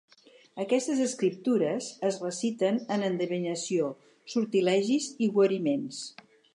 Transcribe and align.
Aquestes 0.61 1.01
escriptures 1.03 1.91
es 2.09 2.17
reciten 2.25 2.81
en 2.97 3.05
endevinació, 3.11 3.93
sortilegis 4.37 5.15
i 5.27 5.33
guariments. 5.39 6.05